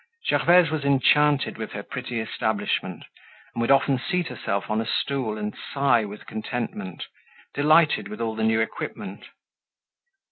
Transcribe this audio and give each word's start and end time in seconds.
Gervaise 0.27 0.71
was 0.71 0.83
enchanted 0.83 1.59
with 1.59 1.73
her 1.73 1.83
pretty 1.83 2.19
establishment 2.19 3.05
and 3.53 3.61
would 3.61 3.69
often 3.69 3.99
seat 3.99 4.29
herself 4.29 4.67
on 4.67 4.81
a 4.81 4.87
stool 4.87 5.37
and 5.37 5.53
sigh 5.75 6.05
with 6.05 6.25
contentment, 6.25 7.05
delighted 7.53 8.07
with 8.07 8.19
all 8.19 8.33
the 8.33 8.41
new 8.43 8.61
equipment. 8.61 9.25